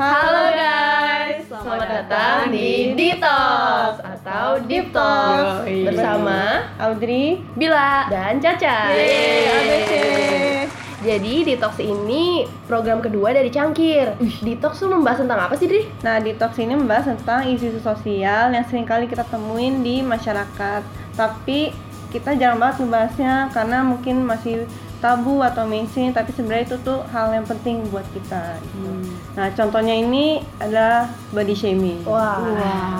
[0.00, 5.92] Halo guys, selamat datang di Detox atau Deep Talk Yoi.
[5.92, 8.96] bersama Audrey Bila dan Caca.
[8.96, 10.64] Yeay.
[11.00, 14.16] Jadi Detox ini program kedua dari Cangkir.
[14.44, 15.88] Detox tuh membahas tentang apa sih, Dri?
[16.00, 20.84] Nah, Detox ini membahas tentang isu-isu sosial yang sering kali kita temuin di masyarakat.
[21.16, 21.72] Tapi
[22.12, 24.68] kita jarang banget membahasnya karena mungkin masih
[25.00, 28.60] tabu atau mainstream, tapi sebenarnya itu tuh hal yang penting buat kita.
[28.60, 28.84] gitu.
[28.84, 29.04] Hmm.
[29.32, 32.04] Nah, contohnya ini adalah body shaming.
[32.04, 32.36] Wah,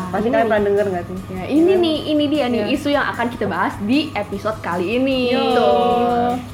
[0.08, 1.16] Pasti ini kalian pernah denger nggak sih?
[1.28, 2.74] Ya, ini nih, ini dia nih Iya.
[2.74, 5.36] isu yang akan kita bahas di episode kali ini.
[5.36, 5.44] Yo.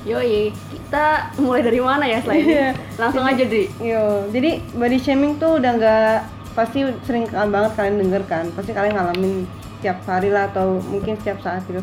[0.04, 2.42] Yoi, kita mulai dari mana ya selain?
[2.42, 2.68] Iya.
[2.98, 3.70] Langsung aja, Dri.
[3.78, 6.16] Yo, jadi body shaming tuh udah nggak
[6.58, 8.44] pasti sering banget kalian denger kan.
[8.50, 9.46] Pasti kalian ngalamin
[9.78, 11.78] tiap hari lah atau mungkin setiap saat gitu.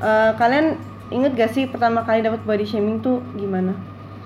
[0.00, 0.78] Eh, kalian
[1.10, 3.74] inget gak sih pertama kali dapat body shaming tuh gimana?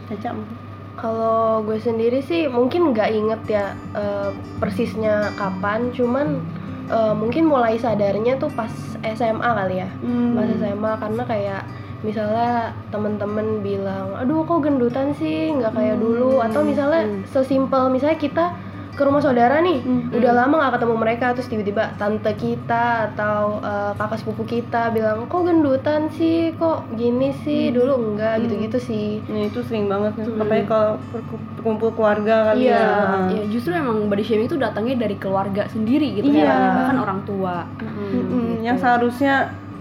[0.09, 0.57] Caca mungkin?
[0.95, 4.31] Kalau gue sendiri sih mungkin nggak inget ya eh,
[4.63, 6.39] persisnya kapan, cuman
[6.87, 8.71] eh, mungkin mulai sadarnya tuh pas
[9.03, 9.89] SMA kali ya.
[10.05, 10.39] Hmm.
[10.39, 11.63] Pas SMA karena kayak
[12.05, 17.25] misalnya temen-temen bilang, aduh kok gendutan sih, nggak kayak dulu, atau misalnya Hmm.
[17.27, 18.45] sesimpel misalnya kita
[18.95, 20.11] ke rumah saudara nih, Hmm.
[20.13, 25.27] udah lama nggak ketemu mereka, terus tiba-tiba tante kita atau eh, kakak sepupu kita bilang,
[25.27, 29.19] kok gendutan sih, kok gini sih, dulu enggak, gitu-gitu sih.
[29.25, 30.27] Nah, itu sering banget nih.
[30.27, 30.41] Hmm.
[30.41, 32.79] Apalagi kalau berku- berkumpul keluarga kali Iya.
[32.79, 32.89] ya.
[33.33, 37.67] Ya, justru emang body shaming itu datangnya dari keluarga sendiri gitu ya, bahkan orang tua.
[37.79, 39.35] Mm-mm, Yang seharusnya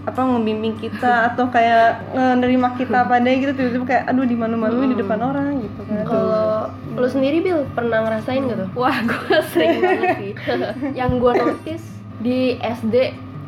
[0.04, 0.92] apa membimbing kita
[1.32, 5.80] atau kayak menerima kita pada gitu tiba-tiba kayak aduh di malu-maluin di depan orang gitu
[5.82, 6.04] kan.
[6.04, 6.53] Kalau
[6.94, 8.68] lu sendiri Bil pernah ngerasain gak tuh?
[8.78, 10.32] Wah, gue sering banget sih.
[10.94, 11.86] Yang gue notice
[12.22, 12.94] di SD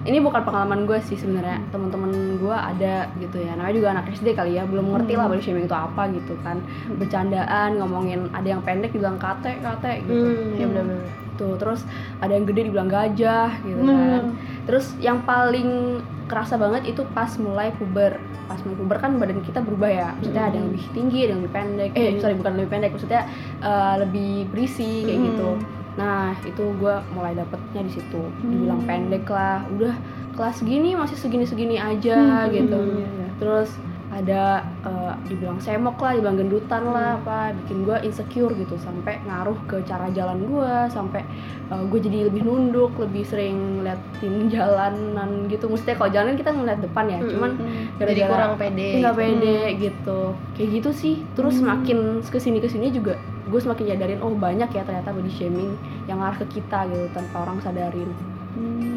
[0.06, 1.58] ini bukan pengalaman gue sih sebenarnya.
[1.74, 3.58] Teman-teman gue ada gitu ya.
[3.58, 4.62] Namanya juga anak SD kali ya.
[4.64, 6.62] Belum ngerti lah body shaming itu apa gitu kan.
[6.94, 10.14] Bercandaan ngomongin ada yang pendek dibilang kate kate gitu.
[10.14, 11.10] Hmm, ya benar-benar.
[11.36, 11.84] tuh terus
[12.24, 14.24] ada yang gede dibilang gajah gitu kan.
[14.64, 18.18] Terus yang paling kerasa banget itu pas mulai puber.
[18.46, 20.08] Pas mulai puber kan badan kita berubah ya.
[20.18, 21.90] Maksudnya ada yang lebih tinggi ada yang lebih pendek.
[21.94, 22.90] Eh sorry bukan lebih pendek.
[22.94, 23.22] Maksudnya
[23.62, 25.28] eh, lebih berisi kayak Hmm.
[25.32, 25.50] gitu
[25.96, 28.20] nah itu gue mulai dapetnya di situ.
[28.44, 29.64] Dibilang pendek lah.
[29.72, 29.96] Udah
[30.36, 32.76] kelas segini masih segini segini aja gitu.
[32.76, 33.28] Iya, iya.
[33.40, 33.72] terus
[34.16, 39.58] ada eh, dibilang semok lah, dibilang gendutan lah, apa bikin gue insecure gitu sampai ngaruh
[39.68, 41.20] ke cara jalan gue, sampai
[41.66, 45.68] gue jadi lebih nunduk, lebih sering liatin jalanan gitu.
[45.68, 47.30] Mestinya kalau jalan kita ngeliat depan ya, Mm-mm.
[47.36, 48.88] cuman Jadi gara-gara kurang pede.
[49.04, 50.20] nggak pede gitu,
[50.56, 51.14] kayak gitu sih.
[51.36, 55.30] Terus semakin ke sini ke sini juga gue semakin nyadarin oh banyak ya ternyata body
[55.30, 55.78] shaming
[56.10, 58.10] yang ngarah ke kita gitu tanpa orang sadarin.
[58.56, 58.95] Hmm.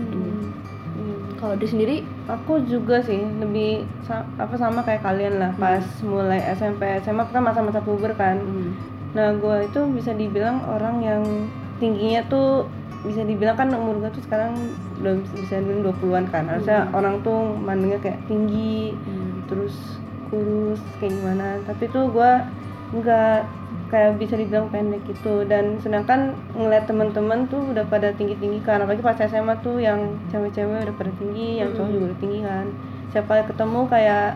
[1.40, 1.42] Hmm.
[1.42, 1.96] Kalau di sendiri
[2.28, 7.42] Aku juga sih lebih sa- apa sama kayak kalian lah pas mulai SMP SMA kan
[7.42, 8.38] masa-masa puber kan.
[8.38, 8.70] hmm,
[9.16, 11.24] Nah gue itu bisa dibilang orang yang
[11.80, 12.68] tingginya tuh
[13.02, 14.54] bisa dibilang kan umur gue tuh sekarang
[15.00, 16.44] belum bisa dibilang 20-an kan.
[16.46, 19.98] Harusnya orang tuh mandangnya kayak tinggi hmm, terus
[20.30, 21.58] kurus kayak gimana.
[21.66, 22.32] Tapi tuh gue
[22.94, 23.40] nggak
[23.90, 25.44] kayak bisa dibilang pendek gitu.
[25.50, 28.86] Dan sedangkan ngeliat teman-teman tuh udah pada tinggi-tinggi kan.
[28.86, 32.66] Apalagi pas SMA tuh yang cewek-cewek udah pada tinggi yang cowok juga udah tinggi kan.
[33.10, 34.28] Siapa ketemu kayak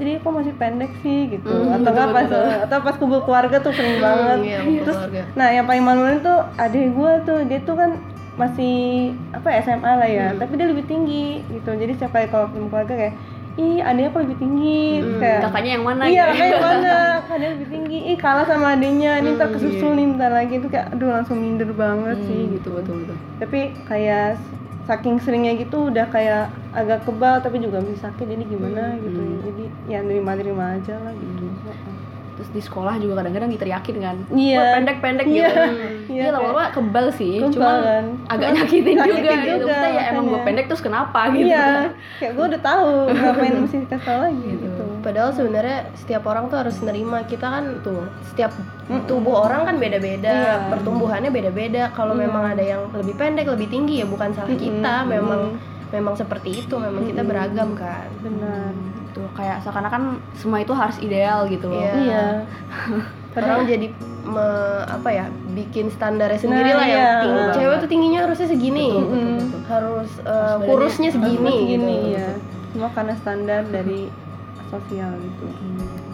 [0.00, 1.28] jadi kok masih pendek sih?
[1.28, 1.52] gitu.
[1.52, 2.28] Hmm, atau nggak pas
[2.68, 4.38] atau pas kumpul keluarga tuh sering banget.
[4.48, 5.20] iya, terus keluarga.
[5.36, 7.38] nah yang paling maluin tuh adik gue tuh.
[7.44, 7.90] Dia tuh kan
[8.40, 10.26] masih apa ya, SMA lah ya.
[10.32, 10.40] Hmm.
[10.40, 11.70] tapi dia lebih tinggi gitu.
[11.76, 13.14] Jadi setiap kali kalau ketemu keluarga kayak
[13.60, 14.68] ih adiknya kok lebih tinggi.
[15.02, 16.38] Hmm, kayak kakaknya yang mana iya gitu?
[16.40, 16.88] kayak mana?
[17.32, 17.94] Adiknya lebih tinggi.
[18.10, 19.08] Ih kalah sama adiknya.
[19.20, 20.52] Ini ntar Hmm, kesusul nih bentar lagi.
[20.62, 22.68] Tuh kayak aduh langsung minder banget sih Hmm, gitu.
[22.76, 23.56] betul betul tapi
[23.88, 24.22] kayak
[24.88, 26.38] saking seringnya gitu udah kayak
[26.78, 28.26] agak kebal tapi juga bisa sakit.
[28.32, 29.20] Jadi gimana gitu.
[29.20, 29.40] Hmm.
[29.46, 31.42] jadi ya nerima nerima aja lah gitu
[32.40, 34.16] Terus di sekolah juga kadang-kadang diteriakin kan.
[34.32, 34.56] Iya.
[34.56, 35.36] Wah, pendek-pendek Iya.
[35.44, 35.60] gitu.
[35.60, 38.04] Iya, Iya, lama-lama kebal sih, Kebal cuma kan.
[38.26, 39.52] agak Cuma nyakitin juga nyakitin gitu.
[39.60, 41.46] juga, Maksudnya ya emang gue pendek terus kenapa gitu.
[41.46, 41.66] iya
[42.16, 46.76] kayak gue udah tahu ngapain mesti tau lagi gitu Padahal sebenarnya setiap orang tuh harus
[46.80, 48.52] nerima kita kan tuh setiap
[49.06, 50.54] tubuh orang kan beda-beda, Iya.
[50.68, 51.88] pertumbuhannya beda-beda.
[51.90, 55.56] Kalau memang ada yang lebih pendek, lebih tinggi ya bukan salah kita, memang
[55.88, 58.08] memang seperti itu, memang kita beragam kan.
[58.18, 58.72] benar
[59.10, 60.02] Tuh kayak seakan-akan
[60.32, 61.78] semua itu harus ideal gitu loh.
[61.78, 61.94] Iya.
[61.96, 62.24] iya
[63.32, 63.86] Orang jadi
[64.20, 66.94] me- apa ya bikin standarnya sendiri Nah, lah ya.
[66.94, 67.10] iya.
[67.20, 69.38] Tinggi, cewek tuh tingginya harusnya segini, Betul, betul, Mm.
[69.40, 69.60] betul.
[69.66, 72.16] harus badannya kurusnya segini, gini gitu.
[72.16, 72.28] ya
[72.70, 74.06] semua karena standar dari
[74.68, 75.46] sosial gitu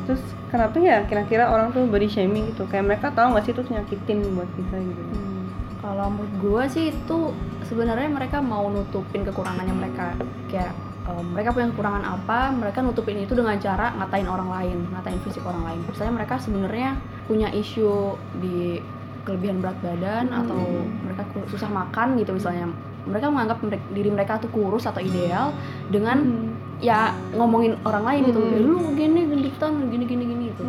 [0.02, 3.60] terus kenapa ya kira-kira orang tuh body shaming gitu kayak mereka tahu nggak sih itu
[3.60, 5.44] tuh nyakitin buat kita gitu Hmm,
[5.78, 7.18] Kalau menurut gue sih itu
[7.62, 10.16] sebenarnya mereka mau nutupin kekurangannya mereka
[10.46, 10.72] kayak
[11.06, 15.42] um, mereka punya kekurangan apa mereka nutupin itu dengan cara ngatain orang lain ngatain fisik
[15.42, 15.80] orang lain.
[15.86, 16.90] Misalnya mereka sebenarnya
[17.26, 18.78] punya isu di
[19.26, 20.58] kelebihan berat badan atau
[21.02, 22.70] mereka susah makan gitu misalnya.
[23.06, 23.58] Mereka menganggap
[23.90, 25.54] diri mereka tuh kurus atau ideal
[25.90, 26.50] dengan Hmm.
[26.78, 28.40] ya ngomongin orang lain gitu.
[28.42, 28.50] Hmm.
[28.52, 30.62] "Ya, lu gini genditan gini gini gini gitu.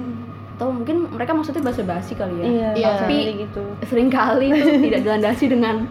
[0.58, 2.46] Atau mungkin mereka maksudnya basa-basi kali ya.
[2.46, 3.62] Iya, tapi Tapi- gitu.
[3.86, 5.86] sering kali itu tidak dilandasi dengan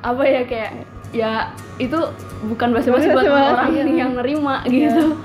[0.00, 1.32] apa ya kayak ya
[1.76, 1.98] itu
[2.44, 3.84] bukan basa-basi buat orang iya.
[3.98, 5.18] yang nerima gitu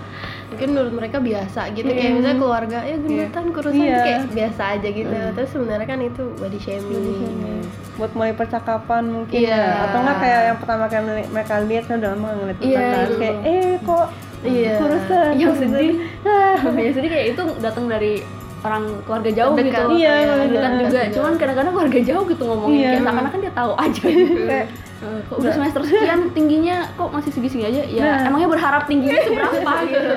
[0.46, 1.98] mungkin menurut mereka biasa gitu Iya.
[2.00, 3.98] kayak misalnya keluarga ya gendutan kurusan Iya.
[4.00, 5.34] kayak biasa aja gitu Hmm.
[5.34, 7.66] terus sebenarnya kan itu body shaming
[7.96, 9.58] buat mulai percakapan mungkin Iya.
[9.58, 9.74] ya.
[9.84, 13.14] atau enggak kayak yang pertama kali mereka lihat kan udah lama ngeliat Iya, itu.
[13.16, 14.08] kayak eh kok
[14.42, 14.74] Iya.
[14.78, 15.94] kurusan yang sedih
[16.80, 18.14] yang sedih kayak itu datang dari
[18.62, 19.78] orang keluarga jauh Terdekat.
[19.78, 21.14] gitu Iya, Kayak keluarga dekat juga dekat.
[21.14, 22.88] cuman kadang-kadang keluarga jauh gitu ngomongin Iya.
[22.88, 24.42] kayak seakan-akan dia tahu aja gitu
[24.96, 27.82] Eh, kok udah semester sekian tingginya kok masih segi-segi aja?
[27.84, 28.28] Ya Nah.
[28.28, 29.72] emangnya berharap tingginya seberapa?
[29.86, 30.14] Gitu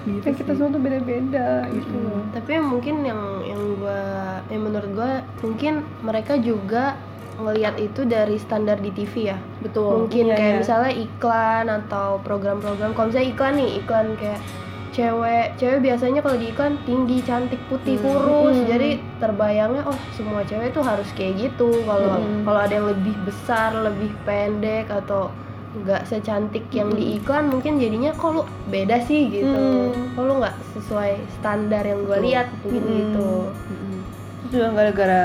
[0.00, 1.92] gitu kayak kita semua tuh beda-beda gitu.
[1.92, 4.00] Loh tapi yang mungkin yang yang gua
[4.48, 6.96] yang menurut gua mungkin mereka juga
[7.36, 9.38] ngelihat itu dari standar di TV ya.
[9.60, 10.04] Betul.
[10.04, 10.60] Mungkin Iya, kayak iya.
[10.60, 12.92] misalnya iklan atau program-program.
[12.92, 14.40] Kalau misalnya iklan nih iklan kayak
[14.90, 18.04] cewek cewek biasanya kalau di iklan tinggi cantik putih Hmm.
[18.04, 18.66] kurus Hmm.
[18.66, 22.42] jadi terbayangnya oh semua cewek tuh harus kayak gitu kalau Hmm.
[22.42, 25.30] kalau ada yang lebih besar lebih pendek atau
[25.72, 27.16] nggak secantik yang di Hmm.
[27.16, 29.54] iklan mungkin jadinya kok lu beda sih gitu
[29.90, 30.10] Hmm.
[30.12, 32.94] kok lu nggak sesuai standar yang gue lihat mungkin Hmm.
[32.96, 33.96] gitu Mm-mm.
[34.40, 35.24] Terus juga gara-gara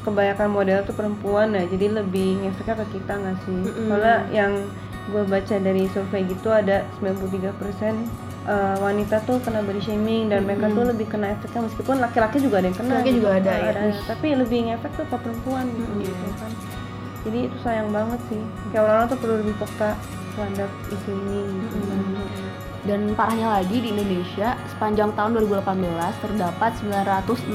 [0.00, 3.86] kebanyakan model tuh perempuan ya jadi lebih ngefeknya ke kita nggak sih Mm-mm.
[3.86, 4.52] soalnya yang
[5.06, 10.70] gue baca dari survei gitu ada 93% eh, wanita tuh kena body shaming dan mereka
[10.70, 10.78] Mm-mm.
[10.78, 13.18] tuh lebih kena efeknya meskipun laki-laki juga ada yang kena Laki gitu.
[13.20, 13.72] juga ada, ya.
[14.06, 16.06] Tapi lebih ngefek tuh ke perempuan gitu, Mm-mm.
[16.06, 16.52] gitu kan
[17.26, 18.38] jadi itu sayang banget sih
[18.70, 19.90] kayak orang-orang tuh perlu lebih peka
[20.38, 22.00] terhadap isu ini gitu kan.
[22.86, 27.50] Dan parahnya lagi di Indonesia sepanjang tahun 2018 terdapat 966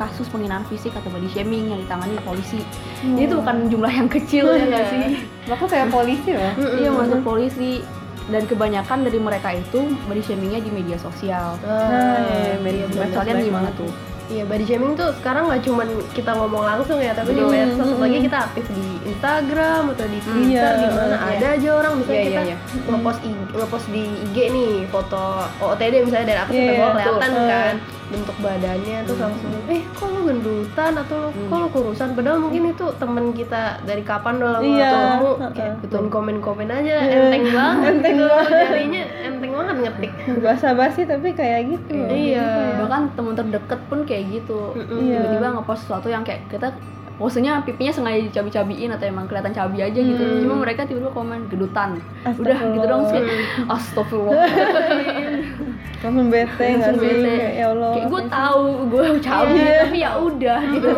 [0.00, 2.64] kasus penghinaan fisik atau body shaming yang ditangani polisi.
[3.04, 5.04] Ini tuh bukan jumlah yang kecil ya nggak sih?
[5.52, 7.84] Bahkan kayak polisi loh Iya masuk polisi
[8.30, 11.58] dan kebanyakan dari mereka itu body shamingnya di media sosial.
[11.66, 13.10] Ah, iya, iya, media sosial.
[13.10, 13.90] Kalian gimana tuh?
[14.30, 18.00] Iya, body shaming tuh sekarang nggak cuman kita ngomong langsung ya, tapi di medsos Mm-mm.
[18.00, 21.36] lagi kita aktif di Instagram atau di Twitter Iya, di mana iya.
[21.36, 22.56] ada aja orang misalnya Iya, kita iya,
[22.88, 25.22] ngepost IG, ngepost di IG nih foto
[25.60, 27.02] OOTD misalnya dari aku Iya, sampai bawah betul.
[27.12, 27.74] kelihatan kan
[28.12, 31.48] bentuk badannya terus langsung eh kok lu gendutan atau Hmm.
[31.48, 35.74] kok lu kurusan padahal mungkin itu temen kita dari kapan udah lama Iya, ketemu kayak
[35.80, 36.04] Betul.
[36.06, 38.60] komen-komen aja Iya, enteng banget enteng gitu banget.
[38.62, 40.12] jarinya enteng banget ngetik
[40.44, 42.48] basa-basi tapi kayak gitu Iya.
[42.78, 44.76] Bahkan teman terdekat pun kayak gitu.
[44.76, 45.18] Iya.
[45.22, 46.68] Tiba-tiba ngepost sesuatu yang kayak kita
[47.14, 50.18] posenya pipinya sengaja dicabi-cabiin atau emang kelihatan cabi aja gitu.
[50.18, 50.42] Hmm.
[50.42, 51.96] Cuma mereka tiba-tiba komen gedutan.
[52.26, 53.24] Udah gitu dong kayak
[53.66, 54.34] astagfirullah.
[56.00, 57.30] langsung bete Langsung sih bete.
[57.30, 59.74] kayak ya Allah kayak gue tahu gue cabi Iya.
[59.80, 60.88] tapi ya udah gitu.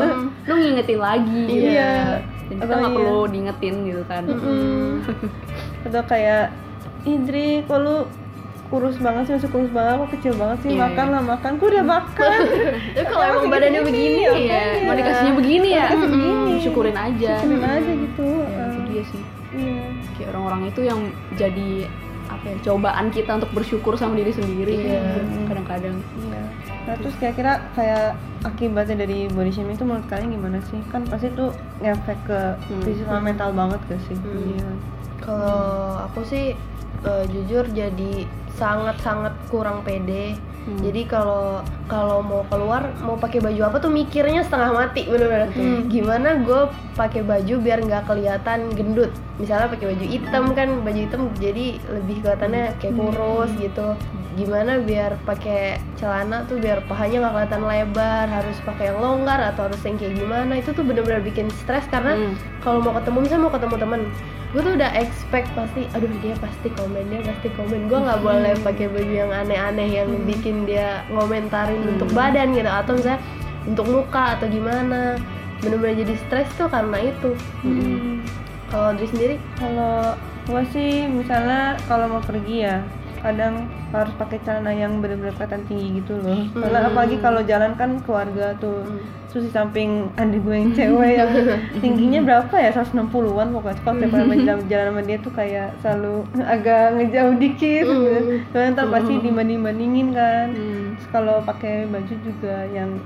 [0.42, 1.68] Lu ngingetin lagi gitu.
[1.70, 1.92] Iya.
[2.44, 2.98] Dan kita nggak iya.
[2.98, 4.22] perlu diingetin gitu kan.
[4.24, 4.88] Mm-mm.
[5.82, 6.48] atau kayak
[7.04, 8.08] Indri kok lu
[8.66, 11.12] kurus banget sih masih kurus banget kok kecil banget sih Iya, makan iya.
[11.12, 12.38] lah makan gue udah makan
[12.96, 14.80] Tapi kalau emang badannya begini ya Iya, makanya.
[14.82, 15.86] mau dikasihnya begini ya.
[15.92, 16.54] Begini.
[16.58, 17.32] Syukurin aja.
[17.38, 19.22] syukurin aja gitu Ya, itu Eh, dia sih.
[19.52, 19.84] iya
[20.14, 21.00] kayak orang-orang itu yang
[21.34, 21.70] jadi
[22.44, 25.00] ya cobaan kita untuk bersyukur sama diri sendiri Iya.
[25.44, 26.42] kadang-kadang iya
[26.84, 31.32] nah terus kira-kira kayak akibatnya dari body shaming itu menurut kalian gimana sih kan pasti
[31.32, 32.82] tuh ngefek ke Hmm.
[32.82, 34.44] fisik sama mental banget gak sih Hmm.
[34.50, 34.68] iya
[35.18, 35.64] Kalau
[36.04, 36.52] aku sih
[37.02, 40.36] eh, jujur jadi sangat-sangat kurang pede.
[40.64, 40.80] Hmm.
[40.80, 45.52] Jadi kalau kalau mau keluar mau pakai baju apa tuh mikirnya setengah mati bener-bener.
[45.52, 45.92] Hmm.
[45.92, 49.12] Gimana gue pakai baju biar nggak kelihatan gendut.
[49.36, 53.88] Misalnya pakai baju hitam kan baju hitam jadi lebih kelihatannya kayak kurus gitu.
[54.34, 59.70] Gimana biar pakai celana tuh biar pahanya nggak kelihatan lebar, harus pakai yang longgar atau
[59.70, 60.58] harus yang kayak gimana.
[60.58, 62.34] Itu tuh bener-bener bikin stres karena Hmm.
[62.58, 64.02] kalau mau ketemu misalnya mau ketemu temen
[64.54, 68.54] gue tuh udah expect pasti aduh dia pasti komen dia pasti komen gue nggak boleh
[68.62, 71.92] pakai baju yang aneh-aneh yang bikin dia ngomentarin Hmm.
[71.98, 73.18] untuk badan gitu atau misalnya
[73.66, 75.18] untuk muka atau gimana
[75.58, 77.34] bener-bener jadi stres tuh karena itu
[77.66, 78.22] Hmm.
[78.70, 80.14] kalau diri sendiri kalau
[80.46, 82.78] gua sih misalnya kalau mau pergi ya
[83.24, 83.54] kadang
[83.88, 86.88] harus pakai celana yang benar-benar kelihatan tinggi gitu loh karena Hmm.
[86.92, 89.00] apalagi kalau jalan kan keluarga tuh Hmm.
[89.26, 91.30] terus di samping adik gue yang cewek yang
[91.82, 96.14] tingginya berapa ya 160-an pokoknya kalau tiap kali jalan, jalan sama dia tuh kayak selalu
[96.54, 98.22] agak ngejauh dikit Hmm.
[98.52, 100.84] soalnya ntar pasti dibanding-bandingin kan Hmm.
[101.08, 103.00] kalau pakai baju juga yang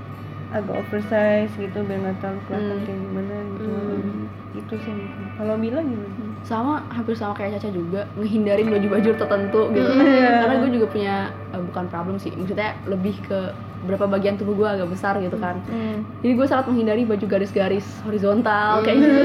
[0.49, 2.83] agak oversize gitu biar nggak terlalu kelihatan Hmm.
[2.83, 4.21] kayak gimana gitu Hmm.
[4.51, 4.93] gitu sih
[5.33, 6.28] kalau Mila gimana?
[6.41, 10.41] Sama hampir sama kayak Caca juga ngehindarin baju-baju tertentu gitu Iya.
[10.41, 11.15] karena gue juga punya
[11.49, 13.39] eh, bukan problem sih maksudnya lebih ke
[13.79, 16.03] berapa bagian tubuh gue agak besar gitu kan Hmm.
[16.19, 19.21] jadi gue sangat menghindari baju garis-garis horizontal kayak gitu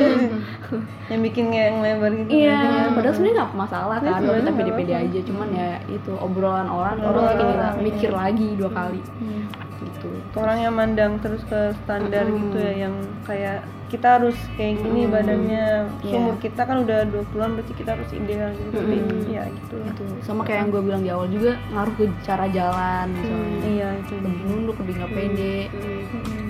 [1.10, 2.84] yang bikin kayak ngelebar gitu iya bajunya.
[2.92, 7.24] padahal sebenarnya nggak masalah kan kalau kita pede-pede aja cuman ya itu obrolan orang orang
[7.32, 8.18] kita orang, mikir iya.
[8.20, 9.42] lagi dua kali Hmm.
[9.84, 10.08] Gitu.
[10.34, 12.50] Orang yang mandang terus ke standar Mm-mm.
[12.50, 15.12] gitu ya yang kayak kita harus kayak gini Mm.
[15.12, 15.66] badannya.
[16.02, 16.14] Iya.
[16.18, 18.70] umur kita kan udah 20-an berarti kita harus ideal gitu.
[18.74, 19.22] Tapi Mm.
[19.30, 19.76] ya gitu.
[19.78, 23.58] Gitu sama kayak yang gue bilang di awal juga ngaruh ke cara jalan misalnya.
[23.62, 24.14] Iya itu.
[24.18, 25.56] Lebih nunduk lebih nggak pede.
[25.70, 26.46] Mm.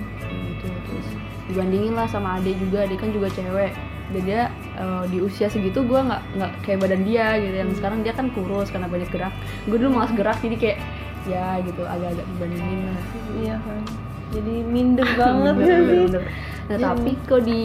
[0.49, 1.07] gitu terus
[1.45, 2.87] dibandingin lah sama adik juga.
[2.87, 3.73] Adik kan juga cewek.
[4.05, 4.41] Dan dia
[4.77, 7.55] eh, di usia segitu gue nggak nggak kayak badan dia gitu.
[7.55, 9.33] Yang sekarang dia kan kurus karena banyak gerak.
[9.65, 10.77] Gue dulu malas gerak jadi kayak
[11.25, 12.93] ya gitu agak-agak dibandingin
[13.35, 13.81] iya kan
[14.29, 16.03] jadi minder banget Bener, ya bener, sih.
[16.09, 16.23] bener.
[16.65, 17.59] nah tapi kok di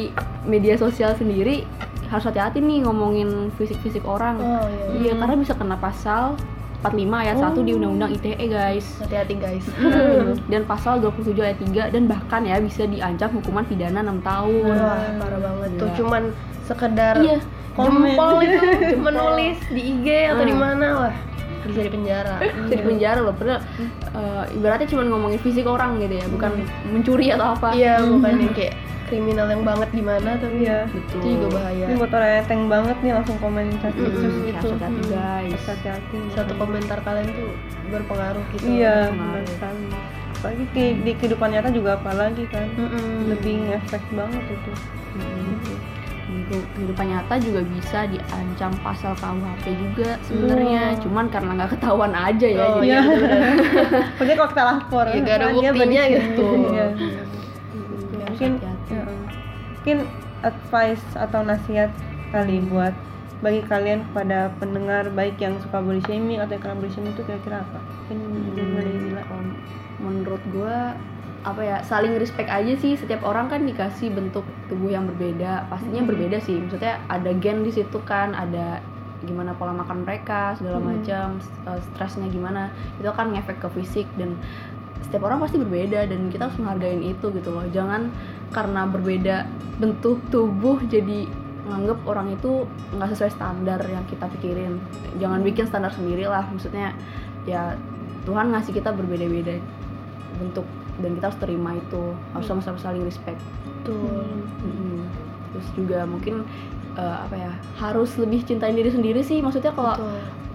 [0.44, 1.64] media sosial sendiri
[2.06, 4.34] harus hati-hati nih ngomongin fisik-fisik orang.
[4.36, 5.08] Oh iya.
[5.08, 6.34] Iya karena bisa kena pasal
[6.82, 8.98] 45 ayat 1 di undang-undang ITE guys.
[8.98, 9.62] Hati-hati guys.
[10.50, 14.74] Dan pasal 27 ayat 3 dan bahkan ya bisa diancam hukuman pidana 6 tahun.
[14.74, 15.86] Wah parah banget tuh.
[15.86, 15.96] Gila.
[15.96, 16.22] cuman
[16.66, 17.38] sekedar iya.
[17.78, 18.58] jempol itu
[18.98, 20.60] cuma nulis di IG atau di Hmm.
[20.60, 21.14] mana wah
[21.70, 22.36] bisa di penjara.
[22.66, 23.60] Bisa di penjara loh padahal
[24.14, 26.50] eh, ibaratnya cuma ngomongin fisik orang gitu ya bukan
[26.90, 27.68] mencuri atau apa.
[27.72, 28.74] Iya bukan yang kayak
[29.10, 31.18] kriminal yang banget gimana tapi iya betul.
[31.18, 31.84] itu juga bahaya.
[31.90, 34.68] Ini buat orang yang tank banget nih langsung komen cacis Mm-mm, gitu.
[34.70, 35.62] hati-hati guys.
[35.66, 37.50] Hati-hati satu komentar kalian tuh
[37.90, 38.64] berpengaruh gitu.
[38.70, 39.86] Iya benar sekali.
[40.40, 42.70] Apalagi di, di kehidupan nyata juga apalagi kan?
[42.78, 43.34] Mm-mm.
[43.34, 44.72] lebih ngefek banget itu.
[45.18, 45.58] Mm-mm.
[45.66, 45.74] Di
[46.50, 50.98] kehidupan nyata juga bisa diancam pasal KUHP juga sebenarnya Wah.
[50.98, 53.00] cuman karena nggak ketahuan aja ya Oh, jadi iya.
[54.18, 56.42] Pokoknya kalau kita lapor Ya, nggak ada buktinya gitu.
[56.42, 56.86] shaming, iya.
[58.10, 58.52] Ya, mungkin
[58.90, 59.02] ya,
[59.70, 59.98] mungkin
[60.40, 61.90] advice atau nasihat
[62.30, 62.94] kali buat
[63.40, 67.22] bagi kalian kepada pendengar baik yang suka body shaming atau yang kena body shaming itu
[67.24, 67.80] kira-kira apa?
[68.10, 68.18] Mungkin
[68.52, 68.92] Hmm, dari
[69.96, 70.76] menurut gue
[71.40, 72.94] apa ya saling respect aja sih.
[72.94, 75.66] Setiap orang kan dikasih bentuk tubuh yang berbeda.
[75.66, 76.10] Pastinya Hmm.
[76.12, 76.60] berbeda sih.
[76.60, 78.84] Maksudnya ada gen di situ kan ada
[79.20, 80.96] gimana pola makan mereka segala Hmm.
[80.96, 82.68] macam eh, stresnya gimana.
[83.00, 84.36] Itu kan ngefek ke fisik dan
[85.00, 87.64] setiap orang pasti berbeda dan kita harus menghargain itu gitu loh.
[87.72, 88.12] Jangan
[88.52, 89.36] karena berbeda
[89.80, 91.24] bentuk tubuh jadi
[91.60, 94.76] nganggep orang itu nggak sesuai standar yang kita pikirin.
[95.16, 96.92] Jangan bikin standar sendiri lah maksudnya
[97.44, 97.76] ya
[98.24, 99.56] Tuhan ngasih kita berbeda-beda
[100.36, 100.68] bentuk
[101.00, 102.02] dan kita harus terima itu.
[102.30, 103.40] Harus sama-sama saling respect.
[103.82, 104.24] Tuh
[104.60, 105.04] Mm-mm.
[105.50, 106.46] terus juga mungkin
[106.94, 109.40] eh, apa ya harus lebih cintain diri sendiri sih.
[109.40, 109.96] Maksudnya kalau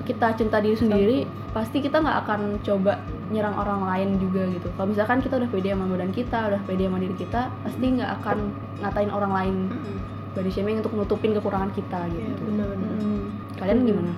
[0.05, 1.17] kita cinta diri sendiri
[1.49, 4.69] pasti kita nggak akan coba nyerang orang lain juga gitu.
[4.73, 8.11] Kalau misalkan kita udah pede sama badan kita udah pede sama diri kita pasti nggak
[8.21, 8.37] akan
[8.79, 9.55] ngatain orang lain.
[9.69, 9.97] Mm-mm.
[10.35, 12.43] body shaming untuk nutupin kekurangan kita Iya, gitu.
[12.43, 13.23] bener-bener Hmm,
[13.55, 13.87] kalian Hmm.
[13.87, 14.13] gimana?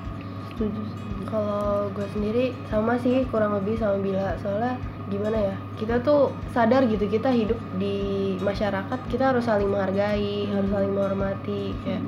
[0.49, 0.81] Setuju.
[1.29, 4.33] Kalau gue sendiri sama sih kurang lebih sama Bila.
[4.41, 10.51] Soalnya gimana ya kita tuh sadar gitu kita hidup di masyarakat kita harus saling menghargai
[10.51, 11.71] harus saling menghormati.
[11.87, 12.03] Kayak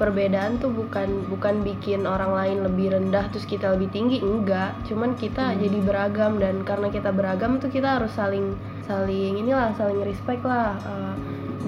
[0.00, 4.72] perbedaan tuh bukan bukan bikin orang lain lebih rendah terus kita lebih tinggi enggak.
[4.88, 8.56] Cuman kita jadi beragam dan karena kita beragam tuh kita harus saling
[8.88, 10.78] saling inilah saling respect lah.
[10.80, 11.14] Eh,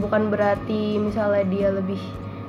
[0.00, 2.00] bukan berarti misalnya dia lebih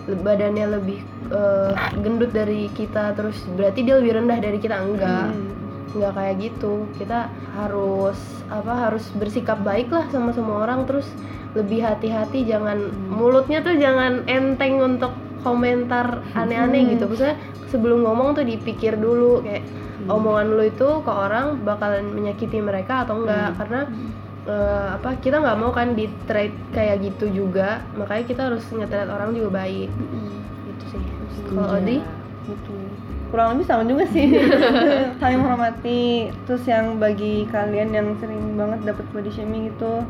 [0.08, 1.03] le- badannya lebih
[1.34, 5.36] eh, gendut dari kita terus berarti dia lebih rendah dari kita enggak.
[5.36, 5.52] Hmm.
[5.93, 6.85] Nggak kayak gitu.
[6.97, 8.17] Kita harus
[8.50, 10.85] apa harus bersikap baik lah sama semua orang.
[10.89, 11.07] Terus
[11.53, 15.13] lebih hati-hati jangan mulutnya tuh jangan enteng untuk
[15.45, 16.91] komentar aneh-aneh Hmm.
[16.97, 17.03] gitu.
[17.05, 17.38] Maksudnya
[17.69, 19.63] sebelum ngomong tuh dipikir dulu kayak
[20.09, 23.53] omongan lu itu ke orang bakalan menyakiti mereka atau enggak.
[23.55, 23.81] Karena
[24.43, 27.85] eh, apa kita nggak mau kan di trade kayak gitu juga.
[27.95, 29.89] Makanya kita harus nge-treat orang juga baik.
[30.67, 31.01] Gitu sih.
[31.53, 31.79] Kalau.
[31.79, 31.97] Odi?
[32.43, 32.83] Gitu
[33.34, 34.30] kurang lebih sama juga sih
[35.20, 36.04] saling menghormati
[36.46, 40.06] terus yang bagi kalian yang sering banget dapat body shaming itu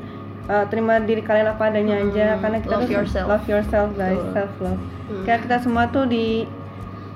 [0.46, 3.26] uh, terima diri kalian apa adanya Hmm, aja karena kita love tuh yourself.
[3.26, 4.34] love yourself guys Betul.
[4.34, 5.24] self love Hmm.
[5.24, 6.44] kayak kita semua tuh di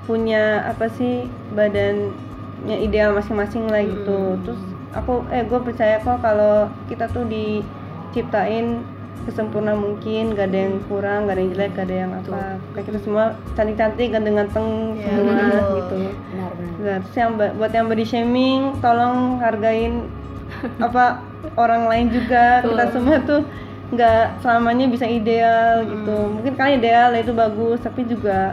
[0.04, 4.40] punya apa sih badannya ideal masing-masing lah gitu Hmm.
[4.42, 4.60] terus
[4.90, 8.80] aku eh gue percaya kok kalau kita tuh diciptain
[9.26, 12.40] sesempurna mungkin gak ada yang kurang gak ada yang jelek gak ada yang apa.
[12.74, 13.24] Kayak kita semua
[13.56, 15.76] cantik-cantik ganteng-ganteng Iya, semua betul.
[15.76, 15.98] gitu.
[16.32, 16.76] Benar benar.
[16.78, 19.94] Nah, terus yang buat yang body shaming tolong hargain
[20.86, 21.20] apa
[21.58, 22.62] orang lain juga.
[22.64, 22.94] Kita Betul.
[22.94, 23.40] semua tuh
[23.88, 26.16] nggak selamanya bisa ideal gitu.
[26.38, 28.52] Mungkin kalian ideal itu bagus tapi juga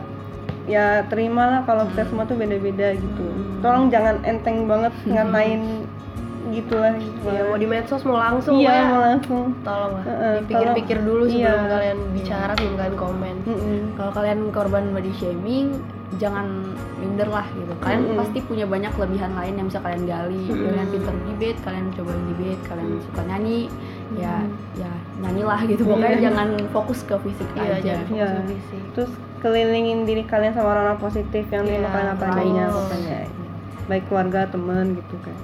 [0.65, 3.27] ya terimalah kalau kita semua tuh beda-beda gitu.
[3.59, 5.85] Tolong jangan enteng banget ngatain
[6.47, 8.83] gitulah Iya, mau di medsos mau langsung iya ya.
[8.87, 10.03] mau langsung Tolong lah,
[10.39, 11.71] dipikir-pikir kalau- dulu sebelum iya.
[11.71, 13.35] kalian bicara, sebelum kalian komen.
[13.43, 13.79] Mm-mm.
[13.93, 15.67] kalau kalian korban body shaming
[16.15, 16.47] jangan
[16.95, 18.19] minder lah gitu kalian Mm-mm.
[18.19, 20.65] pasti punya banyak kelebihan lain yang bisa kalian gali Mm-mm.
[20.65, 23.01] kalian pinter debate kalian coba debate kalian Mm.
[23.03, 23.59] suka nyanyi
[24.15, 24.51] ya Mm.
[24.77, 26.25] ya nyanyilah gitu pokoknya Iya.
[26.25, 28.27] jangan fokus ke fisik Iya, aja jangan Iya.
[28.27, 28.83] fokus ke fisik.
[28.93, 33.17] terus kelilingin diri kalian sama orang-orang positif yang Iya, terima kalian apa adanya pokoknya
[33.85, 35.35] baik keluarga teman gitu kan.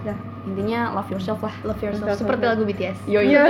[0.00, 2.56] Ya intinya love yourself lah Love yourself, Love seperti yourself.
[2.56, 2.98] lagu BTS.
[3.04, 3.44] yo iya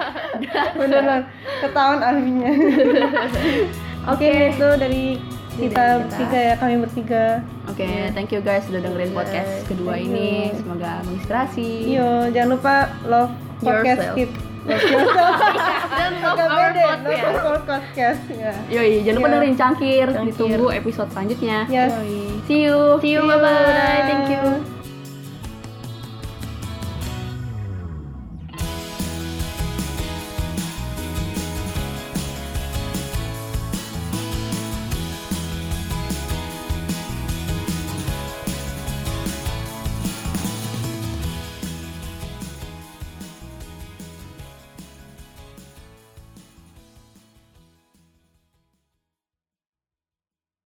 [0.78, 1.22] beneran
[1.60, 2.50] ketahuan ahlinya
[4.12, 5.04] oke itu dari
[5.56, 5.84] kita Dari kita.
[6.02, 7.24] bertiga ya kami bertiga
[7.66, 10.30] Oke, thank you guys sudah dengerin Iya, podcast kedua thank ini.
[10.48, 10.56] you.
[10.56, 11.68] Semoga menginspirasi.
[11.90, 14.16] Yo, jangan lupa love podcast Yourself.
[14.16, 14.30] kit.
[14.66, 15.34] Love yourself.
[15.90, 17.02] Dan love our podcast.
[17.34, 18.52] love our podcast ya.
[18.68, 19.34] Yoi, jangan lupa Iya.
[19.34, 20.06] dengerin cangkir.
[20.08, 20.26] Cangkir.
[20.30, 21.58] Ditunggu episode selanjutnya.
[21.66, 21.90] Yes.
[22.46, 22.78] See you.
[22.98, 24.02] See you, bye bye.
[24.06, 24.75] Thank you.